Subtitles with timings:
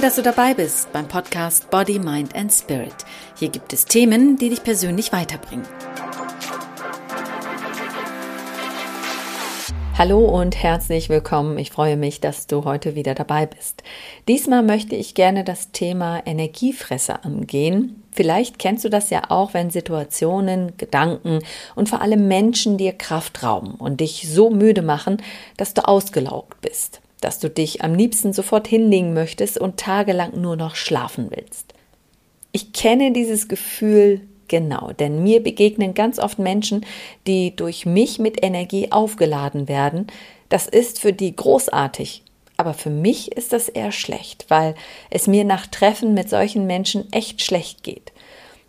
[0.00, 2.94] Toll, dass du dabei bist beim Podcast Body, Mind and Spirit.
[3.36, 5.66] Hier gibt es Themen, die dich persönlich weiterbringen.
[9.98, 11.58] Hallo und herzlich willkommen.
[11.58, 13.82] Ich freue mich, dass du heute wieder dabei bist.
[14.26, 18.02] Diesmal möchte ich gerne das Thema Energiefresser angehen.
[18.10, 21.40] Vielleicht kennst du das ja auch, wenn Situationen, Gedanken
[21.74, 25.18] und vor allem Menschen dir Kraft rauben und dich so müde machen,
[25.58, 30.56] dass du ausgelaugt bist dass du dich am liebsten sofort hinlegen möchtest und tagelang nur
[30.56, 31.74] noch schlafen willst.
[32.52, 36.84] Ich kenne dieses Gefühl genau, denn mir begegnen ganz oft Menschen,
[37.26, 40.08] die durch mich mit Energie aufgeladen werden.
[40.48, 42.24] Das ist für die großartig,
[42.56, 44.74] aber für mich ist das eher schlecht, weil
[45.08, 48.12] es mir nach Treffen mit solchen Menschen echt schlecht geht.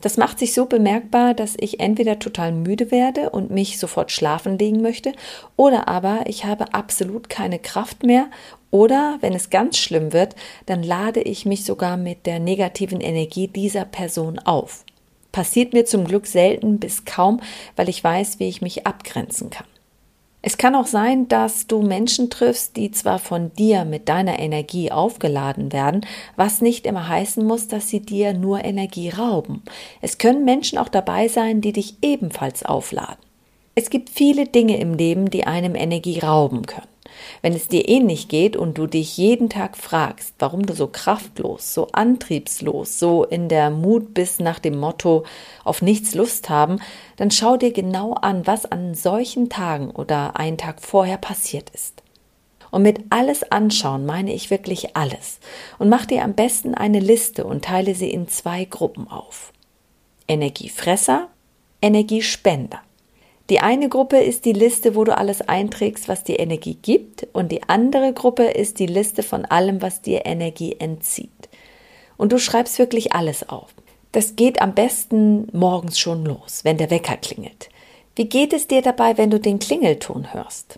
[0.00, 4.58] Das macht sich so bemerkbar, dass ich entweder total müde werde und mich sofort schlafen
[4.58, 5.12] legen möchte,
[5.56, 8.28] oder aber ich habe absolut keine Kraft mehr,
[8.70, 13.48] oder wenn es ganz schlimm wird, dann lade ich mich sogar mit der negativen Energie
[13.48, 14.84] dieser Person auf.
[15.32, 17.40] Passiert mir zum Glück selten bis kaum,
[17.76, 19.66] weil ich weiß, wie ich mich abgrenzen kann.
[20.40, 24.92] Es kann auch sein, dass du Menschen triffst, die zwar von dir mit deiner Energie
[24.92, 29.62] aufgeladen werden, was nicht immer heißen muss, dass sie dir nur Energie rauben.
[30.00, 33.18] Es können Menschen auch dabei sein, die dich ebenfalls aufladen.
[33.74, 36.86] Es gibt viele Dinge im Leben, die einem Energie rauben können.
[37.42, 41.74] Wenn es dir ähnlich geht und du dich jeden Tag fragst, warum du so kraftlos,
[41.74, 45.24] so antriebslos, so in der Mut bist nach dem Motto
[45.64, 46.80] auf nichts Lust haben,
[47.16, 52.02] dann schau dir genau an, was an solchen Tagen oder einen Tag vorher passiert ist.
[52.70, 55.40] Und mit alles anschauen meine ich wirklich alles.
[55.78, 59.52] Und mach dir am besten eine Liste und teile sie in zwei Gruppen auf.
[60.26, 61.28] Energiefresser,
[61.80, 62.80] Energiespender.
[63.50, 67.50] Die eine Gruppe ist die Liste, wo du alles einträgst, was dir Energie gibt, und
[67.50, 71.48] die andere Gruppe ist die Liste von allem, was dir Energie entzieht.
[72.18, 73.74] Und du schreibst wirklich alles auf.
[74.12, 77.70] Das geht am besten morgens schon los, wenn der Wecker klingelt.
[78.16, 80.76] Wie geht es dir dabei, wenn du den Klingelton hörst?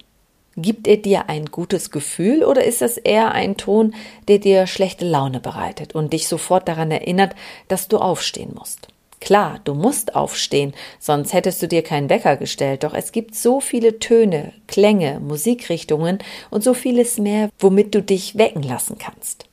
[0.57, 3.95] Gibt er dir ein gutes Gefühl oder ist das eher ein Ton,
[4.29, 7.35] der dir schlechte Laune bereitet und dich sofort daran erinnert,
[7.69, 8.89] dass du aufstehen musst?
[9.21, 13.61] Klar, du musst aufstehen, sonst hättest du dir keinen Wecker gestellt, doch es gibt so
[13.61, 16.19] viele Töne, Klänge, Musikrichtungen
[16.51, 19.45] und so vieles mehr, womit du dich wecken lassen kannst.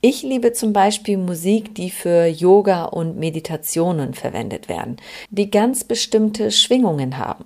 [0.00, 4.96] Ich liebe zum Beispiel Musik, die für Yoga und Meditationen verwendet werden,
[5.30, 7.44] die ganz bestimmte Schwingungen haben.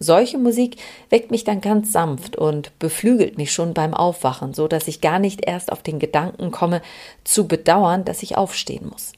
[0.00, 0.78] Solche Musik
[1.10, 5.20] weckt mich dann ganz sanft und beflügelt mich schon beim Aufwachen, so dass ich gar
[5.20, 6.82] nicht erst auf den Gedanken komme,
[7.22, 9.12] zu bedauern, dass ich aufstehen muss.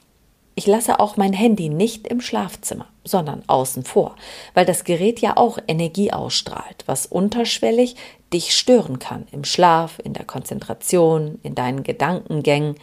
[0.56, 4.14] Ich lasse auch mein Handy nicht im Schlafzimmer, sondern außen vor,
[4.54, 7.96] weil das Gerät ja auch Energie ausstrahlt, was unterschwellig
[8.32, 12.76] dich stören kann im Schlaf, in der Konzentration, in deinen Gedankengängen.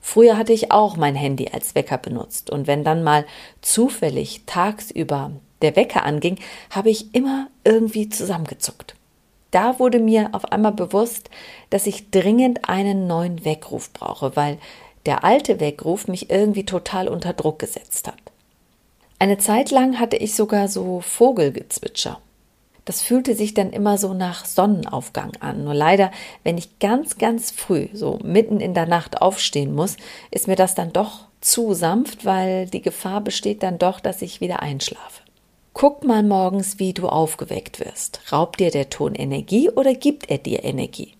[0.00, 3.24] Früher hatte ich auch mein Handy als Wecker benutzt und wenn dann mal
[3.62, 8.96] zufällig tagsüber der Wecker anging, habe ich immer irgendwie zusammengezuckt.
[9.50, 11.30] Da wurde mir auf einmal bewusst,
[11.70, 14.58] dass ich dringend einen neuen Weckruf brauche, weil
[15.06, 18.18] der alte Weckruf mich irgendwie total unter Druck gesetzt hat.
[19.18, 22.18] Eine Zeit lang hatte ich sogar so Vogelgezwitscher.
[22.84, 25.64] Das fühlte sich dann immer so nach Sonnenaufgang an.
[25.64, 26.10] Nur leider,
[26.42, 29.96] wenn ich ganz, ganz früh, so mitten in der Nacht aufstehen muss,
[30.30, 34.40] ist mir das dann doch zu sanft, weil die Gefahr besteht dann doch, dass ich
[34.40, 35.22] wieder einschlafe.
[35.72, 38.20] Guck mal morgens, wie du aufgeweckt wirst.
[38.30, 41.14] Raubt dir der Ton Energie oder gibt er dir Energie?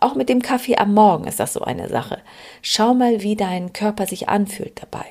[0.00, 2.18] Auch mit dem Kaffee am Morgen ist das so eine Sache.
[2.62, 5.04] Schau mal, wie dein Körper sich anfühlt dabei.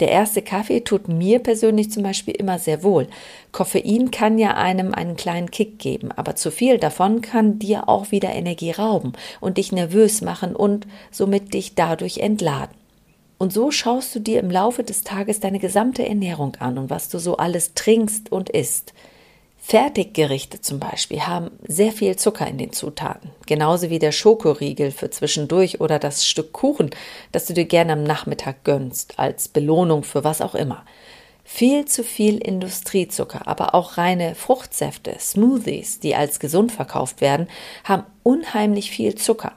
[0.00, 3.08] Der erste Kaffee tut mir persönlich zum Beispiel immer sehr wohl.
[3.52, 8.10] Koffein kann ja einem einen kleinen Kick geben, aber zu viel davon kann dir auch
[8.10, 12.76] wieder Energie rauben und dich nervös machen und somit dich dadurch entladen.
[13.38, 17.08] Und so schaust du dir im Laufe des Tages deine gesamte Ernährung an und was
[17.08, 18.94] du so alles trinkst und isst.
[19.68, 25.10] Fertiggerichte zum Beispiel haben sehr viel Zucker in den Zutaten, genauso wie der Schokoriegel für
[25.10, 26.90] zwischendurch oder das Stück Kuchen,
[27.32, 30.84] das du dir gerne am Nachmittag gönnst, als Belohnung für was auch immer.
[31.42, 37.48] Viel zu viel Industriezucker, aber auch reine Fruchtsäfte, Smoothies, die als gesund verkauft werden,
[37.82, 39.50] haben unheimlich viel Zucker.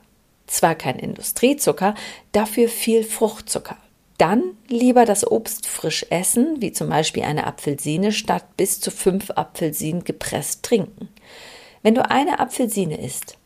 [0.48, 1.94] Zwar kein Industriezucker,
[2.32, 3.78] dafür viel Fruchtzucker.
[4.20, 9.32] Dann lieber das Obst frisch essen, wie zum Beispiel eine Apfelsine, statt bis zu fünf
[9.32, 11.08] Apfelsinen gepresst trinken.
[11.84, 13.38] Wenn du eine Apfelsine isst,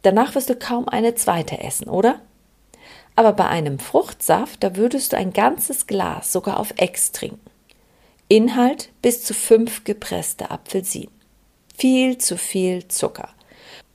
[0.00, 2.18] danach wirst du kaum eine zweite essen, oder?
[3.14, 7.50] Aber bei einem Fruchtsaft, da würdest du ein ganzes Glas sogar auf Ex trinken.
[8.28, 11.12] Inhalt bis zu fünf gepresste Apfelsinen.
[11.76, 13.28] Viel zu viel Zucker.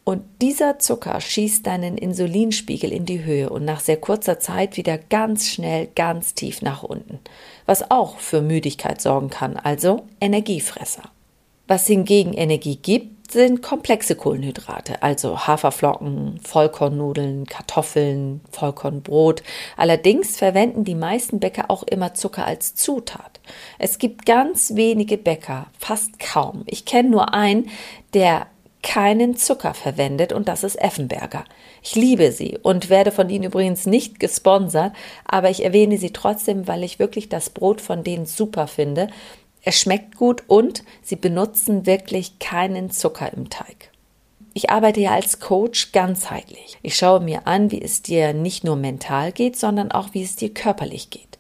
[0.08, 4.98] Und dieser Zucker schießt deinen Insulinspiegel in die Höhe und nach sehr kurzer Zeit wieder
[4.98, 7.20] ganz schnell ganz tief nach unten,
[7.66, 11.04] was auch für Müdigkeit sorgen kann, also Energiefresser.
[11.68, 19.44] Was hingegen Energie gibt, sind komplexe Kohlenhydrate, also Haferflocken, Vollkornnudeln, Kartoffeln, Vollkornbrot.
[19.76, 23.42] Allerdings verwenden die meisten Bäcker auch immer Zucker als Zutat.
[23.78, 26.64] Es gibt ganz wenige Bäcker, fast kaum.
[26.66, 27.70] Ich kenne nur einen,
[28.14, 28.48] der
[28.88, 31.44] keinen Zucker verwendet und das ist Effenberger.
[31.84, 34.94] Ich liebe sie und werde von ihnen übrigens nicht gesponsert,
[35.26, 39.10] aber ich erwähne sie trotzdem, weil ich wirklich das Brot von denen super finde.
[39.62, 43.92] Es schmeckt gut und sie benutzen wirklich keinen Zucker im Teig.
[44.54, 46.78] Ich arbeite ja als Coach ganzheitlich.
[46.82, 50.38] Ich schaue mir an, wie es dir nicht nur mental geht, sondern auch wie es
[50.38, 51.38] dir körperlich geht.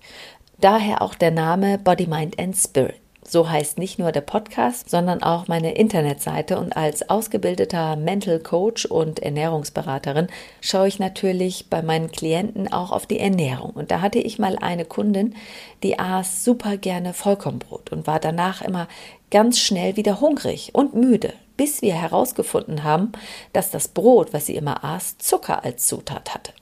[0.59, 2.99] Daher auch der Name Body, Mind and Spirit.
[3.29, 8.85] So heißt nicht nur der Podcast, sondern auch meine Internetseite und als ausgebildeter Mental Coach
[8.85, 10.27] und Ernährungsberaterin
[10.61, 13.71] schaue ich natürlich bei meinen Klienten auch auf die Ernährung.
[13.71, 15.35] Und da hatte ich mal eine Kundin,
[15.83, 18.87] die aß super gerne Vollkornbrot und war danach immer
[19.29, 23.11] ganz schnell wieder hungrig und müde, bis wir herausgefunden haben,
[23.51, 26.53] dass das Brot, was sie immer aß, Zucker als Zutat hatte.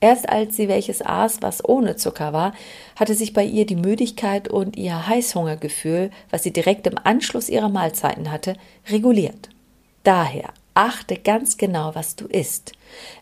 [0.00, 2.52] Erst als sie welches aß, was ohne Zucker war,
[2.96, 7.68] hatte sich bei ihr die Müdigkeit und ihr Heißhungergefühl, was sie direkt im Anschluss ihrer
[7.68, 8.54] Mahlzeiten hatte,
[8.88, 9.48] reguliert.
[10.04, 12.72] Daher achte ganz genau, was du isst.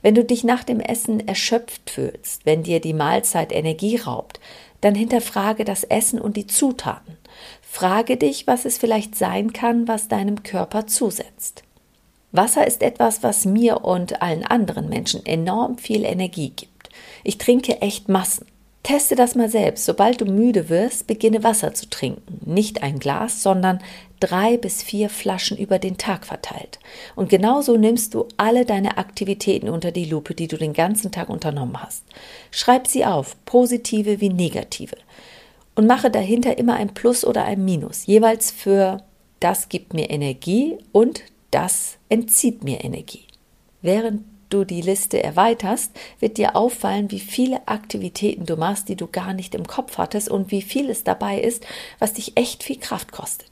[0.03, 4.39] Wenn du dich nach dem Essen erschöpft fühlst, wenn dir die Mahlzeit Energie raubt,
[4.83, 7.17] dann hinterfrage das Essen und die Zutaten.
[7.63, 11.63] Frage dich, was es vielleicht sein kann, was deinem Körper zusetzt.
[12.37, 16.91] Wasser ist etwas, was mir und allen anderen Menschen enorm viel Energie gibt.
[17.25, 18.47] Ich trinke echt Massen.
[18.83, 19.85] Teste das mal selbst.
[19.85, 22.41] Sobald du müde wirst, beginne Wasser zu trinken.
[22.45, 23.81] Nicht ein Glas, sondern
[24.21, 26.79] drei bis vier Flaschen über den Tag verteilt.
[27.17, 31.29] Und genauso nimmst du alle deine Aktivitäten unter die Lupe, die du den ganzen Tag
[31.31, 32.05] unternommen hast.
[32.53, 34.97] Schreib sie auf, positive wie negative.
[35.75, 39.03] Und mache dahinter immer ein Plus oder ein Minus, jeweils für
[39.41, 43.27] das gibt mir Energie und das entzieht mir Energie.
[43.83, 49.07] Während du die Liste erweiterst, wird dir auffallen, wie viele Aktivitäten du machst, die du
[49.07, 51.67] gar nicht im Kopf hattest und wie viel es dabei ist,
[51.99, 53.51] was dich echt viel Kraft kostet.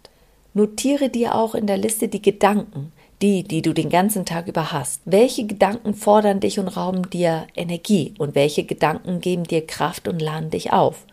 [0.54, 2.92] Notiere dir auch in der Liste die Gedanken,
[3.22, 5.00] die, die du den ganzen Tag über hast.
[5.04, 10.20] Welche Gedanken fordern dich und rauben dir Energie und welche Gedanken geben dir Kraft und
[10.20, 11.06] laden dich auf?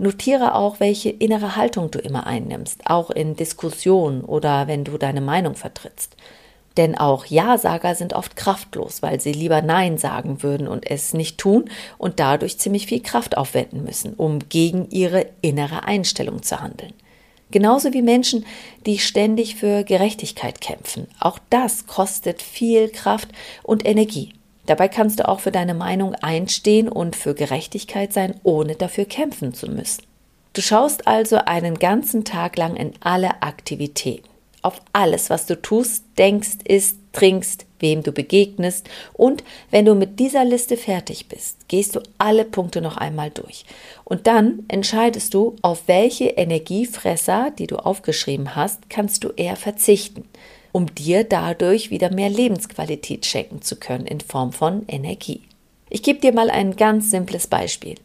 [0.00, 5.20] Notiere auch, welche innere Haltung du immer einnimmst, auch in Diskussionen oder wenn du deine
[5.20, 6.16] Meinung vertrittst.
[6.78, 11.36] Denn auch Ja-Sager sind oft kraftlos, weil sie lieber Nein sagen würden und es nicht
[11.36, 11.68] tun
[11.98, 16.94] und dadurch ziemlich viel Kraft aufwenden müssen, um gegen ihre innere Einstellung zu handeln.
[17.50, 18.46] Genauso wie Menschen,
[18.86, 21.08] die ständig für Gerechtigkeit kämpfen.
[21.20, 23.28] Auch das kostet viel Kraft
[23.62, 24.32] und Energie.
[24.70, 29.52] Dabei kannst du auch für deine Meinung einstehen und für Gerechtigkeit sein, ohne dafür kämpfen
[29.52, 30.04] zu müssen.
[30.52, 34.28] Du schaust also einen ganzen Tag lang in alle Aktivitäten,
[34.62, 38.88] auf alles, was du tust, denkst, isst, trinkst, wem du begegnest.
[39.12, 43.64] Und wenn du mit dieser Liste fertig bist, gehst du alle Punkte noch einmal durch.
[44.04, 50.28] Und dann entscheidest du, auf welche Energiefresser, die du aufgeschrieben hast, kannst du eher verzichten
[50.72, 55.42] um dir dadurch wieder mehr Lebensqualität schenken zu können in Form von Energie.
[55.88, 57.96] Ich gebe dir mal ein ganz simples Beispiel.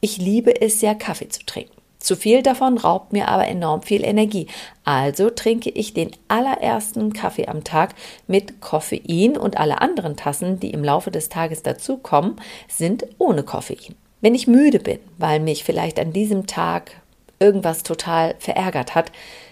[0.00, 1.76] Ich liebe es ja, Kaffee zu trinken.
[1.98, 4.46] Zu viel davon raubt mir aber enorm viel Energie.
[4.84, 7.94] Also trinke ich den allerersten Kaffee am Tag
[8.28, 12.36] mit Koffein und alle anderen Tassen, die im Laufe des Tages dazukommen,
[12.68, 13.96] sind ohne Koffein.
[14.20, 16.92] Wenn ich müde bin, weil mich vielleicht an diesem Tag
[17.38, 19.10] irgendwas total verärgert hat,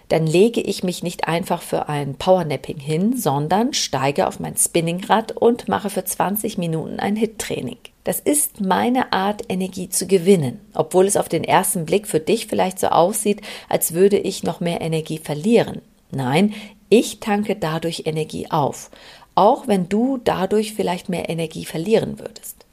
[0.09, 5.33] dann lege ich mich nicht einfach für ein Powernapping hin, sondern steige auf mein Spinningrad
[5.33, 7.79] und mache für 20 Minuten ein HIT-Training.
[8.05, 12.47] Das ist meine Art, Energie zu gewinnen, obwohl es auf den ersten Blick für dich
[12.47, 15.81] vielleicht so aussieht, als würde ich noch mehr Energie verlieren.
[16.11, 16.55] Nein,
[16.91, 18.91] ich tanke dadurch Energie auf,
[19.35, 22.67] auch wenn du dadurch vielleicht mehr Energie verlieren würdest.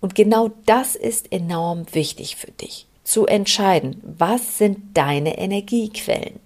[0.00, 6.40] Und genau das ist enorm wichtig für dich zu entscheiden, was sind deine Energiequellen.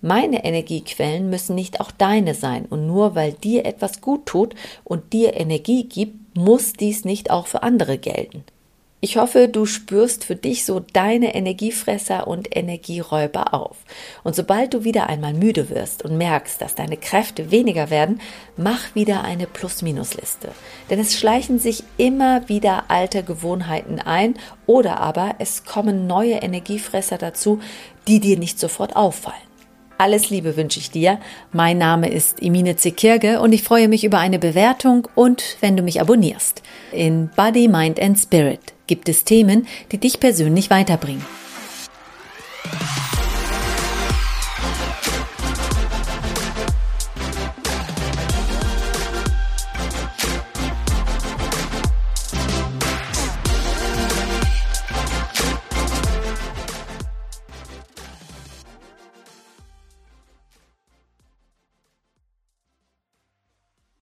[0.00, 5.12] Meine Energiequellen müssen nicht auch deine sein und nur weil dir etwas gut tut und
[5.12, 8.44] dir Energie gibt, muss dies nicht auch für andere gelten.
[9.00, 13.76] Ich hoffe, du spürst für dich so deine Energiefresser und Energieräuber auf.
[14.24, 18.20] Und sobald du wieder einmal müde wirst und merkst, dass deine Kräfte weniger werden,
[18.56, 20.48] mach wieder eine Plus-Minus-Liste.
[20.90, 24.34] Denn es schleichen sich immer wieder alte Gewohnheiten ein
[24.66, 27.60] oder aber es kommen neue Energiefresser dazu,
[28.08, 29.47] die dir nicht sofort auffallen.
[29.98, 31.18] Alles Liebe wünsche ich dir.
[31.52, 35.82] Mein Name ist Emine Zekirge und ich freue mich über eine Bewertung und wenn du
[35.82, 36.62] mich abonnierst.
[36.92, 41.24] In Body, Mind and Spirit gibt es Themen, die dich persönlich weiterbringen.